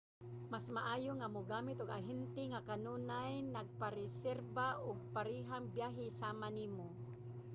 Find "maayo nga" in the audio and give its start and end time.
0.75-1.27